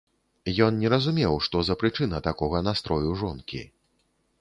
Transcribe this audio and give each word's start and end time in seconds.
Ён 0.67 0.79
не 0.83 0.91
разумеў, 0.93 1.37
што 1.49 1.63
за 1.69 1.77
прычына 1.83 2.25
такога 2.31 2.65
настрою 2.71 3.09
жонкі. 3.25 3.65